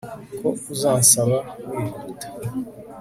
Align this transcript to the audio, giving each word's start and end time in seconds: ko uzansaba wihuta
ko 0.39 0.47
uzansaba 0.73 1.37
wihuta 1.69 2.27